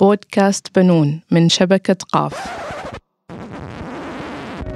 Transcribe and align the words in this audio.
بودكاست 0.00 0.66
بنون 0.76 1.20
من 1.30 1.48
شبكة 1.48 1.96
قاف. 2.12 2.46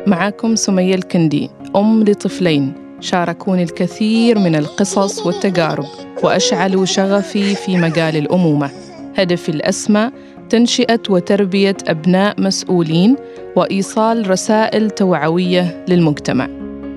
معكم 0.07 0.57
سمية 0.57 0.95
الكندي 0.95 1.50
أم 1.76 2.02
لطفلين 2.02 2.73
شاركوني 3.00 3.63
الكثير 3.63 4.39
من 4.39 4.57
القصص 4.57 5.27
والتجارب 5.27 5.87
وأشعلوا 6.23 6.85
شغفي 6.85 7.55
في 7.55 7.77
مجال 7.77 8.16
الأمومة. 8.16 8.71
هدفي 9.16 9.48
الأسمى 9.48 10.11
تنشئة 10.50 11.00
وتربية 11.09 11.77
أبناء 11.86 12.41
مسؤولين 12.41 13.16
وإيصال 13.57 14.30
رسائل 14.30 14.91
توعوية 14.91 15.84
للمجتمع. 15.89 16.48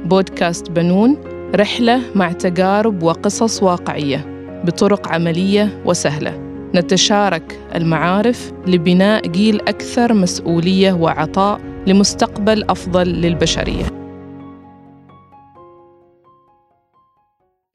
بودكاست 0.06 0.72
بنون 0.72 1.18
رحلة 1.56 2.02
مع 2.16 2.32
تجارب 2.32 3.04
وقصص 3.04 3.64
واقعية 3.64 4.26
بطرق 4.64 5.08
عملية 5.08 5.82
وسهلة. 5.86 6.45
نتشارك 6.76 7.70
المعارف 7.76 8.54
لبناء 8.68 9.28
جيل 9.28 9.62
أكثر 9.62 10.14
مسؤولية 10.14 10.94
وعطاء 10.94 11.62
لمستقبل 11.88 12.64
أفضل 12.70 13.08
للبشرية. 13.08 13.86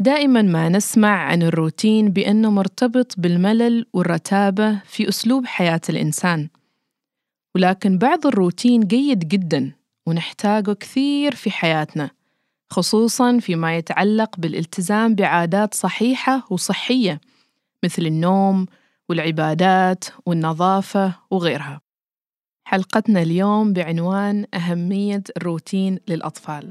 دائما 0.01 0.43
ما 0.43 0.69
نسمع 0.69 1.09
عن 1.09 1.43
الروتين 1.43 2.09
بأنه 2.09 2.51
مرتبط 2.51 3.15
بالملل 3.19 3.87
والرتابة 3.93 4.79
في 4.85 5.09
أسلوب 5.09 5.47
حياة 5.47 5.81
الإنسان. 5.89 6.49
ولكن 7.55 7.99
بعض 7.99 8.27
الروتين 8.27 8.81
جيد 8.81 9.29
جدا 9.29 9.73
ونحتاجه 10.07 10.73
كثير 10.73 11.35
في 11.35 11.51
حياتنا 11.51 12.11
خصوصا 12.71 13.39
فيما 13.39 13.77
يتعلق 13.77 14.37
بالالتزام 14.39 15.15
بعادات 15.15 15.75
صحيحة 15.75 16.47
وصحية 16.51 17.21
مثل 17.85 18.03
النوم 18.03 18.67
والعبادات 19.11 20.05
والنظافة 20.27 21.15
وغيرها. 21.31 21.81
حلقتنا 22.65 23.23
اليوم 23.23 23.73
بعنوان 23.73 24.47
أهمية 24.55 25.23
الروتين 25.37 25.99
للأطفال. 26.09 26.71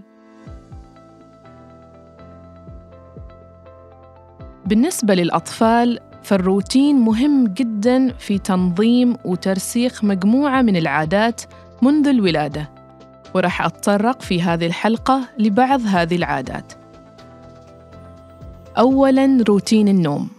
بالنسبة 4.65 5.13
للأطفال 5.13 5.99
فالروتين 6.23 6.95
مهم 6.95 7.47
جدا 7.47 8.13
في 8.13 8.37
تنظيم 8.37 9.17
وترسيخ 9.25 10.03
مجموعة 10.03 10.61
من 10.61 10.75
العادات 10.75 11.41
منذ 11.81 12.07
الولادة 12.07 12.69
ورح 13.35 13.61
أتطرق 13.61 14.21
في 14.21 14.41
هذه 14.41 14.65
الحلقة 14.65 15.29
لبعض 15.37 15.81
هذه 15.85 16.15
العادات 16.15 16.73
أولاً 18.77 19.43
روتين 19.47 19.87
النوم 19.87 20.38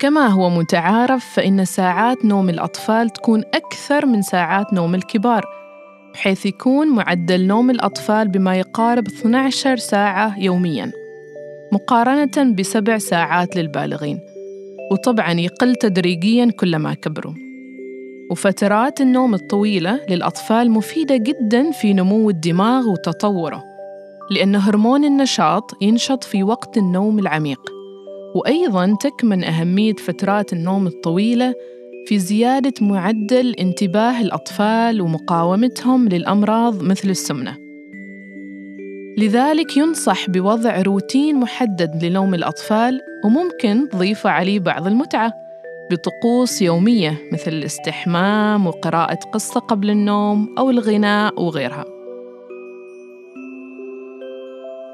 كما 0.00 0.26
هو 0.26 0.50
متعارف 0.50 1.24
فإن 1.34 1.64
ساعات 1.64 2.24
نوم 2.24 2.48
الأطفال 2.48 3.10
تكون 3.10 3.42
أكثر 3.54 4.06
من 4.06 4.22
ساعات 4.22 4.72
نوم 4.72 4.94
الكبار 4.94 5.44
بحيث 6.14 6.46
يكون 6.46 6.88
معدل 6.88 7.46
نوم 7.46 7.70
الأطفال 7.70 8.28
بما 8.28 8.56
يقارب 8.56 9.06
12 9.06 9.76
ساعة 9.76 10.38
يومياً 10.38 10.92
مقارنة 11.72 12.54
بسبع 12.54 12.98
ساعات 12.98 13.56
للبالغين. 13.56 14.20
وطبعاً 14.92 15.32
يقل 15.32 15.74
تدريجياً 15.74 16.50
كلما 16.50 16.94
كبروا. 16.94 17.34
وفترات 18.30 19.00
النوم 19.00 19.34
الطويلة 19.34 20.00
للأطفال 20.08 20.70
مفيدة 20.70 21.16
جداً 21.16 21.70
في 21.70 21.92
نمو 21.92 22.30
الدماغ 22.30 22.88
وتطوره 22.88 23.64
لأن 24.30 24.56
هرمون 24.56 25.04
النشاط 25.04 25.82
ينشط 25.82 26.24
في 26.24 26.42
وقت 26.42 26.76
النوم 26.76 27.18
العميق. 27.18 27.79
وأيضاً 28.34 28.96
تكمن 29.00 29.44
أهمية 29.44 29.94
فترات 29.94 30.52
النوم 30.52 30.86
الطويلة 30.86 31.54
في 32.06 32.18
زيادة 32.18 32.72
معدل 32.80 33.54
انتباه 33.54 34.20
الأطفال 34.20 35.00
ومقاومتهم 35.00 36.08
للأمراض 36.08 36.82
مثل 36.82 37.10
السمنة. 37.10 37.56
لذلك 39.18 39.76
ينصح 39.76 40.30
بوضع 40.30 40.82
روتين 40.82 41.36
محدد 41.36 42.04
لنوم 42.04 42.34
الأطفال 42.34 43.00
وممكن 43.24 43.88
تضيف 43.88 44.26
عليه 44.26 44.60
بعض 44.60 44.86
المتعة 44.86 45.32
بطقوس 45.90 46.62
يومية 46.62 47.18
مثل 47.32 47.52
الاستحمام 47.52 48.66
وقراءة 48.66 49.18
قصة 49.32 49.60
قبل 49.60 49.90
النوم 49.90 50.54
أو 50.58 50.70
الغناء 50.70 51.42
وغيرها. 51.42 51.99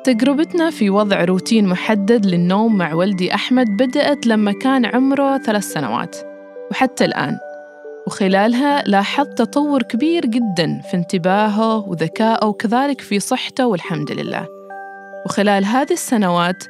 تجربتنا 0.07 0.71
في 0.71 0.91
وضع 0.91 1.25
روتين 1.25 1.69
محدد 1.69 2.27
للنوم 2.27 2.77
مع 2.77 2.95
ولدي 2.95 3.35
أحمد 3.35 3.67
بدأت 3.71 4.27
لما 4.27 4.53
كان 4.53 4.87
عمره 4.87 5.39
ثلاث 5.39 5.65
سنوات 5.65 6.17
وحتى 6.71 7.05
الآن. 7.05 7.39
وخلالها 8.07 8.83
لاحظت 8.83 9.39
تطور 9.39 9.83
كبير 9.83 10.27
جدا 10.27 10.81
في 10.91 10.97
انتباهه 10.97 11.89
وذكائه 11.89 12.47
وكذلك 12.47 13.01
في 13.01 13.21
صحته 13.21 13.67
والحمد 13.67 14.13
لله. 14.13 14.47
وخلال 15.27 15.65
هذه 15.65 15.93
السنوات 15.93 16.65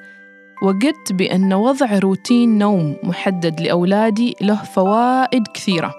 وجدت 0.62 1.12
بأن 1.12 1.54
وضع 1.54 1.98
روتين 1.98 2.58
نوم 2.58 2.96
محدد 3.02 3.60
لأولادي 3.60 4.34
له 4.40 4.62
فوائد 4.64 5.42
كثيرة. 5.54 5.94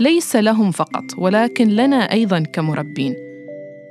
ليس 0.00 0.36
لهم 0.36 0.70
فقط 0.70 1.04
ولكن 1.18 1.68
لنا 1.68 2.12
أيضا 2.12 2.40
كمربين. 2.40 3.33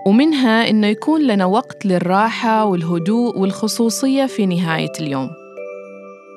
ومنها 0.05 0.69
إنه 0.69 0.87
يكون 0.87 1.21
لنا 1.21 1.45
وقت 1.45 1.85
للراحة 1.85 2.65
والهدوء 2.65 3.39
والخصوصية 3.39 4.25
في 4.25 4.45
نهاية 4.45 4.91
اليوم. 4.99 5.29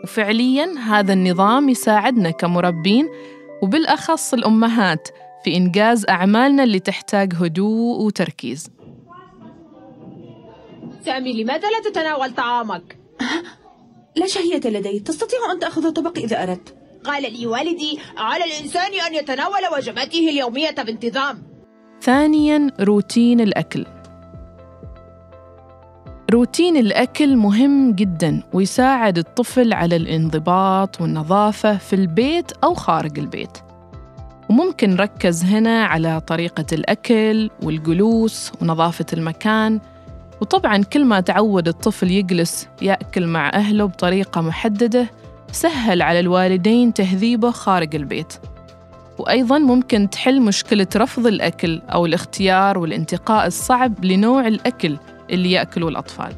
وفعلياً 0.05 0.79
هذا 0.79 1.13
النظام 1.13 1.69
يساعدنا 1.69 2.31
كمربين 2.31 3.09
وبالأخص 3.63 4.35
الأمهات 4.35 5.09
في 5.45 5.57
إنجاز 5.57 6.07
أعمالنا 6.09 6.63
اللي 6.63 6.79
تحتاج 6.79 7.35
هدوء 7.35 8.01
وتركيز. 8.01 8.71
سامي 11.05 11.43
لماذا 11.43 11.69
لا 11.71 11.91
تتناول 11.91 12.35
طعامك؟ 12.35 12.99
لا 14.17 14.27
شهية 14.27 14.61
لدي. 14.65 15.01
تستطيع 15.01 15.39
أن 15.53 15.59
تأخذ 15.59 15.91
طبقي 15.91 16.25
إذا 16.25 16.43
أردت. 16.43 16.75
قال 17.05 17.33
لي 17.33 17.47
والدي 17.47 17.99
على 18.17 18.45
الإنسان 18.45 19.01
أن 19.07 19.15
يتناول 19.15 19.63
وجباته 19.77 20.29
اليومية 20.29 20.71
بانتظام. 20.71 21.46
ثانياً 22.03 22.71
روتين 22.81 23.41
الأكل. 23.41 23.87
روتين 26.31 26.77
الأكل 26.77 27.37
مهم 27.37 27.93
جداً 27.93 28.43
ويساعد 28.53 29.19
الطفل 29.19 29.73
على 29.73 29.97
الانضباط 29.97 31.01
والنظافة 31.01 31.77
في 31.77 31.93
البيت 31.93 32.53
أو 32.65 32.75
خارج 32.75 33.19
البيت. 33.19 33.59
وممكن 34.51 34.91
نركز 34.91 35.45
هنا 35.45 35.85
على 35.85 36.21
طريقة 36.21 36.67
الأكل 36.73 37.51
والجلوس 37.63 38.53
ونظافة 38.63 39.07
المكان. 39.13 39.81
وطبعاً 40.41 40.83
كل 40.83 41.05
ما 41.05 41.21
تعود 41.21 41.69
الطفل 41.69 42.11
يجلس 42.11 42.69
يأكل 42.83 43.27
مع 43.27 43.49
أهله 43.49 43.85
بطريقة 43.85 44.41
محددة 44.41 45.11
سهل 45.53 46.03
على 46.03 46.21
الوالدين 46.21 46.95
تهذيبه 46.95 47.51
خارج 47.51 47.95
البيت. 47.95 48.33
وأيضاً 49.19 49.59
ممكن 49.59 50.11
تحل 50.11 50.41
مشكلة 50.41 50.87
رفض 50.97 51.27
الأكل 51.27 51.81
أو 51.93 52.07
الاختيار 52.07 52.79
والانتقاء 52.79 53.47
الصعب 53.47 54.05
لنوع 54.05 54.47
الأكل 54.47 54.97
اللي 55.31 55.53
يأكله 55.53 55.89
الأطفال. 55.89 56.33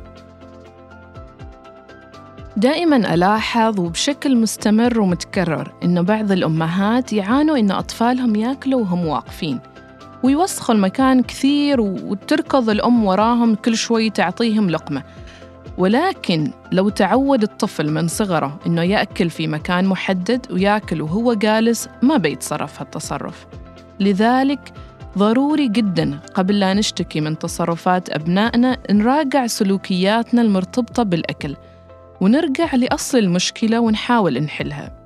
دائما 2.56 3.14
ألاحظ 3.14 3.80
وبشكل 3.80 4.36
مستمر 4.36 5.00
ومتكرر 5.00 5.72
إنه 5.84 6.00
بعض 6.00 6.32
الأمهات 6.32 7.12
يعانوا 7.12 7.58
إن 7.58 7.70
أطفالهم 7.70 8.36
يأكلوا 8.36 8.80
وهم 8.80 9.06
واقفين 9.06 9.60
ويوسخوا 10.22 10.74
المكان 10.74 11.22
كثير 11.22 11.80
وتركض 11.80 12.70
الأم 12.70 13.04
وراهم 13.04 13.54
كل 13.54 13.76
شوي 13.76 14.10
تعطيهم 14.10 14.70
لقمة. 14.70 15.02
ولكن 15.78 16.50
لو 16.72 16.88
تعود 16.88 17.42
الطفل 17.42 17.90
من 17.90 18.08
صغره 18.08 18.58
إنه 18.66 18.82
يأكل 18.82 19.30
في 19.30 19.46
مكان 19.46 19.84
محدد 19.84 20.46
ويأكل 20.52 21.02
وهو 21.02 21.34
جالس 21.34 21.88
ما 22.02 22.16
بيتصرف 22.16 22.80
هالتصرف. 22.80 23.46
لذلك 24.00 24.72
ضروري 25.18 25.68
جدا 25.68 26.18
قبل 26.34 26.60
لا 26.60 26.74
نشتكي 26.74 27.20
من 27.20 27.38
تصرفات 27.38 28.10
أبنائنا 28.10 28.78
نراجع 28.90 29.46
سلوكياتنا 29.46 30.42
المرتبطة 30.42 31.02
بالأكل 31.02 31.56
ونرجع 32.20 32.74
لأصل 32.74 33.18
المشكلة 33.18 33.80
ونحاول 33.80 34.40
نحلها. 34.40 34.98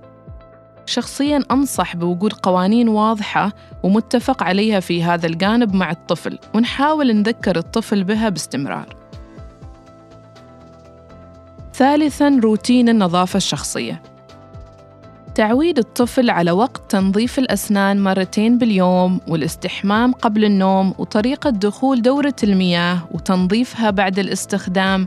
شخصيا 0.86 1.44
أنصح 1.50 1.96
بوجود 1.96 2.32
قوانين 2.32 2.88
واضحة 2.88 3.52
ومتفق 3.82 4.42
عليها 4.42 4.80
في 4.80 5.04
هذا 5.04 5.26
الجانب 5.26 5.74
مع 5.74 5.90
الطفل 5.90 6.38
ونحاول 6.54 7.16
نذكر 7.16 7.58
الطفل 7.58 8.04
بها 8.04 8.28
باستمرار. 8.28 9.01
ثالثاً 11.74 12.40
روتين 12.42 12.88
النظافة 12.88 13.36
الشخصية. 13.36 14.02
تعويد 15.34 15.78
الطفل 15.78 16.30
على 16.30 16.50
وقت 16.50 16.90
تنظيف 16.90 17.38
الأسنان 17.38 18.02
مرتين 18.02 18.58
باليوم 18.58 19.20
والاستحمام 19.28 20.12
قبل 20.12 20.44
النوم 20.44 20.94
وطريقة 20.98 21.50
دخول 21.50 22.02
دورة 22.02 22.34
المياه 22.42 22.98
وتنظيفها 23.10 23.90
بعد 23.90 24.18
الاستخدام 24.18 25.06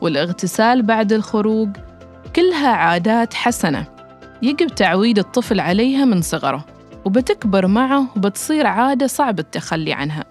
والاغتسال 0.00 0.82
بعد 0.82 1.12
الخروج 1.12 1.68
كلها 2.36 2.68
عادات 2.68 3.34
حسنة 3.34 3.86
يجب 4.42 4.66
تعويد 4.66 5.18
الطفل 5.18 5.60
عليها 5.60 6.04
من 6.04 6.22
صغره 6.22 6.64
وبتكبر 7.04 7.66
معه 7.66 8.06
وبتصير 8.16 8.66
عادة 8.66 9.06
صعب 9.06 9.38
التخلي 9.38 9.92
عنها. 9.92 10.24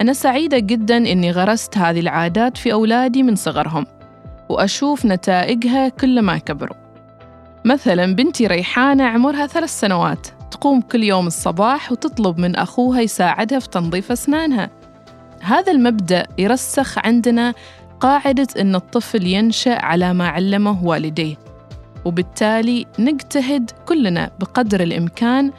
أنا 0.00 0.12
سعيدة 0.12 0.58
جدا 0.58 0.96
إني 0.96 1.30
غرست 1.30 1.78
هذه 1.78 2.00
العادات 2.00 2.56
في 2.56 2.72
أولادي 2.72 3.22
من 3.22 3.36
صغرهم. 3.36 3.86
وأشوف 4.50 5.06
نتائجها 5.06 5.88
كلما 5.88 6.38
كبروا 6.38 6.76
مثلا 7.64 8.14
بنتي 8.14 8.46
ريحانة 8.46 9.04
عمرها 9.04 9.46
ثلاث 9.46 9.80
سنوات 9.80 10.26
تقوم 10.50 10.80
كل 10.80 11.02
يوم 11.02 11.26
الصباح 11.26 11.92
وتطلب 11.92 12.38
من 12.38 12.56
أخوها 12.56 13.00
يساعدها 13.00 13.58
في 13.58 13.68
تنظيف 13.68 14.12
أسنانها 14.12 14.70
هذا 15.40 15.72
المبدأ 15.72 16.26
يرسخ 16.38 16.98
عندنا 16.98 17.54
قاعدة 18.00 18.46
أن 18.60 18.74
الطفل 18.74 19.26
ينشأ 19.26 19.84
على 19.84 20.12
ما 20.12 20.28
علمه 20.28 20.84
والديه 20.84 21.36
وبالتالي 22.04 22.86
نجتهد 22.98 23.70
كلنا 23.88 24.30
بقدر 24.40 24.80
الإمكان 24.80 25.52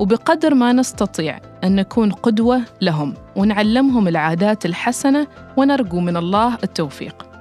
وبقدر 0.00 0.54
ما 0.54 0.72
نستطيع 0.72 1.40
أن 1.64 1.74
نكون 1.76 2.12
قدوة 2.12 2.62
لهم 2.80 3.14
ونعلمهم 3.36 4.08
العادات 4.08 4.66
الحسنة 4.66 5.26
ونرجو 5.56 6.00
من 6.00 6.16
الله 6.16 6.58
التوفيق. 6.64 7.31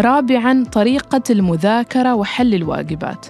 رابعاً 0.00 0.64
طريقة 0.72 1.22
المذاكرة 1.30 2.14
وحل 2.14 2.54
الواجبات. 2.54 3.26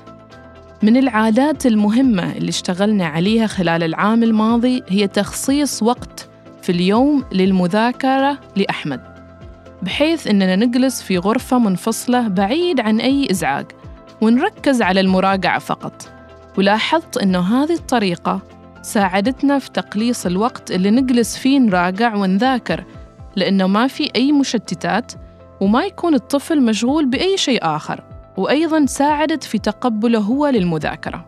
من 0.82 0.96
العادات 0.96 1.66
المهمة 1.66 2.32
اللي 2.32 2.48
اشتغلنا 2.48 3.06
عليها 3.06 3.46
خلال 3.46 3.82
العام 3.82 4.22
الماضي 4.22 4.82
هي 4.88 5.06
تخصيص 5.06 5.82
وقت 5.82 6.28
في 6.62 6.72
اليوم 6.72 7.24
للمذاكرة 7.32 8.38
لأحمد 8.56 9.00
بحيث 9.82 10.26
إننا 10.26 10.56
نجلس 10.56 11.02
في 11.02 11.18
غرفة 11.18 11.58
منفصلة 11.58 12.28
بعيد 12.28 12.80
عن 12.80 13.00
أي 13.00 13.30
إزعاج 13.30 13.66
ونركز 14.20 14.82
على 14.82 15.00
المراجعة 15.00 15.58
فقط 15.58 16.08
ولاحظت 16.58 17.16
إنه 17.16 17.62
هذه 17.62 17.74
الطريقة 17.74 18.40
ساعدتنا 18.82 19.58
في 19.58 19.70
تقليص 19.70 20.26
الوقت 20.26 20.70
اللي 20.70 20.90
نجلس 20.90 21.36
فيه 21.36 21.58
نراجع 21.58 22.14
ونذاكر 22.14 22.84
لأنه 23.36 23.66
ما 23.66 23.86
في 23.86 24.10
أي 24.16 24.32
مشتتات 24.32 25.12
وما 25.64 25.84
يكون 25.84 26.14
الطفل 26.14 26.62
مشغول 26.62 27.06
بأي 27.06 27.36
شيء 27.36 27.58
آخر 27.62 28.00
وأيضا 28.36 28.86
ساعدت 28.86 29.44
في 29.44 29.58
تقبله 29.58 30.18
هو 30.18 30.46
للمذاكرة. 30.46 31.24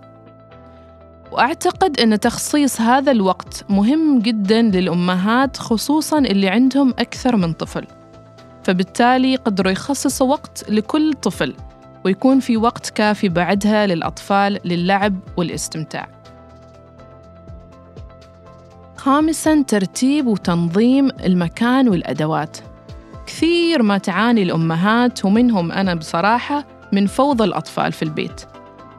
وأعتقد 1.33 2.01
أن 2.01 2.21
تخصيص 2.21 2.81
هذا 2.81 3.13
الوقت 3.13 3.65
مهم 3.69 4.19
جدا 4.19 4.63
للأمهات 4.63 5.57
خصوصا 5.57 6.19
اللي 6.19 6.49
عندهم 6.49 6.95
أكثر 6.99 7.37
من 7.37 7.53
طفل. 7.53 7.87
فبالتالي 8.63 9.37
قدروا 9.37 9.73
يخصصوا 9.73 10.27
وقت 10.27 10.71
لكل 10.71 11.15
طفل 11.15 11.55
ويكون 12.05 12.41
في 12.41 12.57
وقت 12.57 12.91
كافي 12.91 13.29
بعدها 13.29 13.87
للأطفال 13.87 14.61
للعب 14.65 15.19
والاستمتاع. 15.37 16.09
خامساً 18.97 19.63
ترتيب 19.63 20.27
وتنظيم 20.27 21.11
المكان 21.25 21.89
والأدوات. 21.89 22.66
كثير 23.27 23.83
ما 23.83 23.99
تعاني 23.99 24.43
الأمهات 24.43 25.25
ومنهم 25.25 25.73
أنا 25.73 25.95
بصراحة 25.95 26.65
من 26.93 27.07
فوضى 27.07 27.45
الأطفال 27.45 27.93
في 27.93 28.03
البيت 28.03 28.41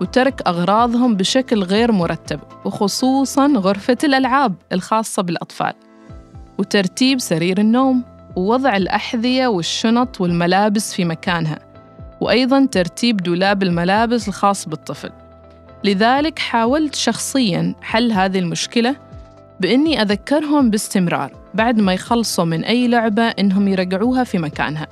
وترك 0.01 0.41
أغراضهم 0.47 1.15
بشكل 1.15 1.63
غير 1.63 1.91
مرتب 1.91 2.39
وخصوصاً 2.65 3.47
غرفة 3.47 3.97
الألعاب 4.03 4.55
الخاصة 4.71 5.23
بالأطفال 5.23 5.73
وترتيب 6.57 7.19
سرير 7.19 7.57
النوم 7.57 8.03
ووضع 8.35 8.77
الأحذية 8.77 9.47
والشنط 9.47 10.21
والملابس 10.21 10.93
في 10.93 11.05
مكانها 11.05 11.59
وأيضاً 12.21 12.65
ترتيب 12.65 13.17
دولاب 13.17 13.63
الملابس 13.63 14.27
الخاص 14.27 14.69
بالطفل. 14.69 15.11
لذلك 15.83 16.39
حاولت 16.39 16.95
شخصياً 16.95 17.75
حل 17.81 18.11
هذه 18.11 18.39
المشكلة 18.39 18.95
بإني 19.59 20.01
أذكرهم 20.01 20.69
باستمرار. 20.69 21.31
بعد 21.57 21.79
ما 21.79 21.93
يخلصوا 21.93 22.45
من 22.45 22.63
أي 22.63 22.87
لعبة 22.87 23.23
إنهم 23.23 23.67
يرجعوها 23.67 24.23
في 24.23 24.37
مكانها. 24.37 24.87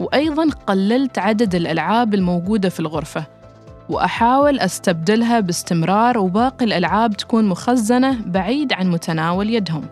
وأيضاً 0.00 0.48
قللت 0.66 1.18
عدد 1.18 1.54
الألعاب 1.54 2.14
الموجودة 2.14 2.68
في 2.68 2.80
الغرفة. 2.80 3.24
وأحاول 3.88 4.60
أستبدلها 4.60 5.40
باستمرار 5.40 6.18
وباقي 6.18 6.64
الألعاب 6.64 7.16
تكون 7.16 7.44
مخزنة 7.48 8.18
بعيد 8.26 8.72
عن 8.72 8.90
متناول 8.90 9.50
يدهم. 9.50 9.84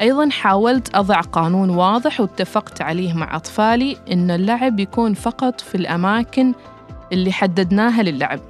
أيضا 0.00 0.28
حاولت 0.30 0.94
أضع 0.94 1.20
قانون 1.20 1.70
واضح 1.70 2.20
واتفقت 2.20 2.82
عليه 2.82 3.12
مع 3.12 3.36
أطفالي 3.36 3.96
إن 4.12 4.30
اللعب 4.30 4.80
يكون 4.80 5.14
فقط 5.14 5.60
في 5.60 5.74
الأماكن 5.74 6.54
اللي 7.12 7.32
حددناها 7.32 8.02
للعب. 8.02 8.40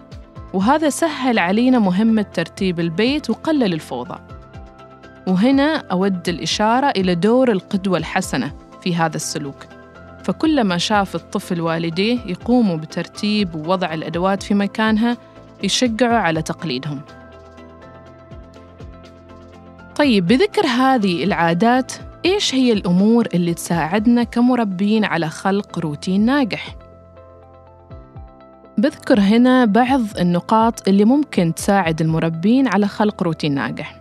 وهذا 0.53 0.91
سهل 0.91 1.38
علينا 1.38 1.79
مهمة 1.79 2.23
ترتيب 2.23 2.81
البيت 2.81 3.31
وقلل 3.31 3.75
الفوضى. 3.75 4.39
وهنا 5.26 5.76
أود 5.76 6.28
الإشارة 6.28 6.87
إلى 6.87 7.14
دور 7.14 7.52
القدوة 7.52 7.99
الحسنة 7.99 8.52
في 8.82 8.96
هذا 8.96 9.17
السلوك. 9.17 9.67
فكلما 10.25 10.78
شاف 10.78 11.14
الطفل 11.14 11.61
والديه 11.61 12.19
يقوموا 12.26 12.76
بترتيب 12.76 13.55
ووضع 13.55 13.94
الأدوات 13.94 14.43
في 14.43 14.55
مكانها 14.55 15.17
يشجعوا 15.62 16.19
على 16.19 16.43
تقليدهم. 16.43 17.00
طيب 19.96 20.26
بذكر 20.26 20.67
هذه 20.67 21.25
العادات 21.25 21.93
إيش 22.25 22.55
هي 22.55 22.72
الأمور 22.72 23.28
اللي 23.34 23.55
تساعدنا 23.55 24.22
كمربين 24.22 25.05
على 25.05 25.28
خلق 25.28 25.78
روتين 25.78 26.25
ناجح؟ 26.25 26.76
بذكر 28.78 29.20
هنا 29.20 29.64
بعض 29.64 30.02
النقاط 30.20 30.88
اللي 30.88 31.05
ممكن 31.05 31.55
تساعد 31.55 32.00
المربين 32.00 32.69
على 32.69 32.88
خلق 32.88 33.22
روتين 33.22 33.55
ناجح. 33.55 34.00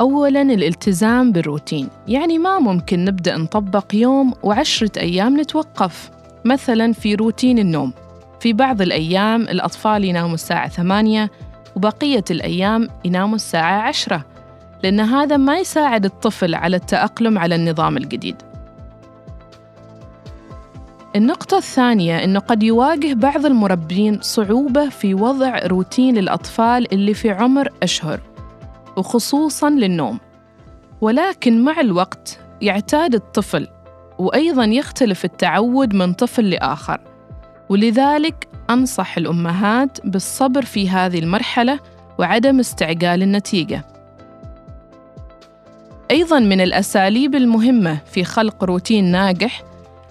أولاً 0.00 0.42
الالتزام 0.42 1.32
بالروتين. 1.32 1.88
يعني 2.08 2.38
ما 2.38 2.58
ممكن 2.58 3.04
نبدأ 3.04 3.36
نطبق 3.36 3.94
يوم 3.94 4.32
وعشرة 4.42 4.90
أيام 4.96 5.40
نتوقف 5.40 6.10
مثلاً 6.44 6.92
في 6.92 7.14
روتين 7.14 7.58
النوم. 7.58 7.92
في 8.40 8.52
بعض 8.52 8.82
الأيام 8.82 9.42
الأطفال 9.42 10.04
يناموا 10.04 10.34
الساعة 10.34 10.68
ثمانية 10.68 11.30
وبقية 11.76 12.24
الأيام 12.30 12.88
يناموا 13.04 13.36
الساعة 13.36 13.80
عشرة 13.80 14.24
لأن 14.82 15.00
هذا 15.00 15.36
ما 15.36 15.58
يساعد 15.58 16.04
الطفل 16.04 16.54
على 16.54 16.76
التأقلم 16.76 17.38
على 17.38 17.54
النظام 17.54 17.96
الجديد. 17.96 18.36
النقطة 21.16 21.56
الثانية 21.56 22.24
أنه 22.24 22.38
قد 22.38 22.62
يواجه 22.62 23.14
بعض 23.14 23.46
المربين 23.46 24.18
صعوبة 24.20 24.88
في 24.88 25.14
وضع 25.14 25.58
روتين 25.66 26.14
للأطفال 26.14 26.92
اللي 26.92 27.14
في 27.14 27.30
عمر 27.30 27.68
أشهر. 27.82 28.20
وخصوصاً 28.96 29.70
للنوم. 29.70 30.20
ولكن 31.00 31.64
مع 31.64 31.80
الوقت 31.80 32.38
يعتاد 32.62 33.14
الطفل 33.14 33.68
وأيضاً 34.18 34.64
يختلف 34.64 35.24
التعود 35.24 35.94
من 35.94 36.12
طفل 36.12 36.50
لآخر. 36.50 37.00
ولذلك 37.68 38.48
أنصح 38.70 39.16
الأمهات 39.16 40.06
بالصبر 40.06 40.62
في 40.62 40.90
هذه 40.90 41.18
المرحلة 41.18 41.80
وعدم 42.18 42.60
استعجال 42.60 43.22
النتيجة. 43.22 43.84
أيضاً 46.10 46.38
من 46.38 46.60
الأساليب 46.60 47.34
المهمة 47.34 47.98
في 48.12 48.24
خلق 48.24 48.64
روتين 48.64 49.04
ناجح 49.04 49.62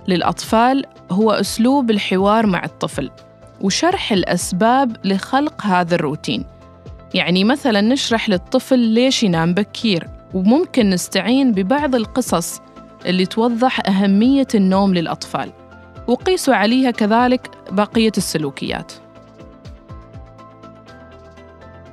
للأطفال 0.08 0.86
هو 1.12 1.32
أسلوب 1.32 1.92
الحوار 1.92 2.46
مع 2.46 2.64
الطفل 2.64 3.12
وشرح 3.62 4.12
الأسباب 4.12 4.98
لخلق 5.04 5.66
هذا 5.66 5.96
الروتين. 5.96 6.46
يعني 7.16 7.44
مثلا 7.44 7.82
نشرح 7.82 8.30
للطفل 8.30 8.80
ليش 8.80 9.24
ينام 9.24 9.54
بكير 9.54 10.08
وممكن 10.34 10.90
نستعين 10.90 11.52
ببعض 11.52 11.96
القصص 11.96 12.62
اللي 13.06 13.26
توضح 13.26 13.90
أهمية 13.90 14.48
النوم 14.56 14.94
للأطفال. 14.94 15.52
وقيسوا 16.08 16.56
عليها 16.56 16.92
كذلك 16.92 17.50
بقية 17.72 18.12
السلوكيات. 18.18 18.92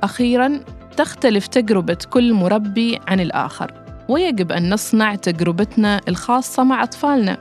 أخيراً 0.03 0.59
تختلف 0.97 1.47
تجربة 1.47 1.97
كل 2.09 2.33
مربي 2.33 2.99
عن 3.07 3.19
الآخر 3.19 3.73
ويجب 4.09 4.51
أن 4.51 4.73
نصنع 4.73 5.15
تجربتنا 5.15 6.01
الخاصة 6.07 6.63
مع 6.63 6.83
أطفالنا. 6.83 7.37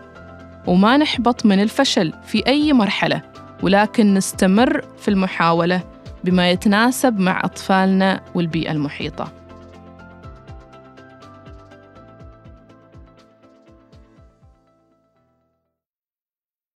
وما 0.66 0.96
نحبط 0.96 1.46
من 1.46 1.62
الفشل 1.62 2.12
في 2.26 2.46
أي 2.46 2.72
مرحلة 2.72 3.22
ولكن 3.62 4.14
نستمر 4.14 4.84
في 4.98 5.08
المحاولة 5.08 5.91
بما 6.24 6.50
يتناسب 6.50 7.18
مع 7.18 7.44
أطفالنا 7.44 8.20
والبيئة 8.34 8.72
المحيطة. 8.72 9.41